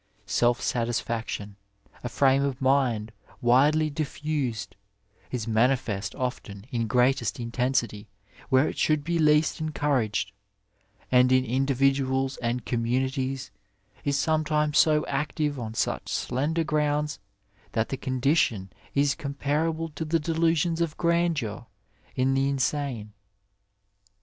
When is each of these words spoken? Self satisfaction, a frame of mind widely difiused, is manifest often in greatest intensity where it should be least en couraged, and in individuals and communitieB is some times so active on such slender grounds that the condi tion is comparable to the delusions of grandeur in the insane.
Self 0.25 0.59
satisfaction, 0.61 1.57
a 2.03 2.09
frame 2.09 2.41
of 2.43 2.59
mind 2.59 3.11
widely 3.39 3.91
difiused, 3.91 4.69
is 5.29 5.47
manifest 5.47 6.15
often 6.15 6.65
in 6.71 6.87
greatest 6.87 7.39
intensity 7.39 8.07
where 8.49 8.67
it 8.67 8.79
should 8.79 9.03
be 9.03 9.19
least 9.19 9.61
en 9.61 9.69
couraged, 9.73 10.31
and 11.11 11.31
in 11.31 11.45
individuals 11.45 12.37
and 12.37 12.65
communitieB 12.65 13.51
is 14.03 14.17
some 14.17 14.43
times 14.43 14.79
so 14.79 15.05
active 15.05 15.59
on 15.59 15.75
such 15.75 16.09
slender 16.11 16.63
grounds 16.63 17.19
that 17.73 17.89
the 17.89 17.97
condi 17.97 18.35
tion 18.35 18.73
is 18.95 19.13
comparable 19.13 19.89
to 19.89 20.03
the 20.03 20.19
delusions 20.19 20.81
of 20.81 20.97
grandeur 20.97 21.67
in 22.15 22.33
the 22.33 22.49
insane. 22.49 23.13